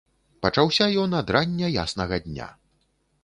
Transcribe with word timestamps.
Пачаўся 0.45 0.87
ён 1.01 1.11
ад 1.19 1.27
рання 1.37 1.67
яснага 1.83 2.15
дня. 2.27 2.47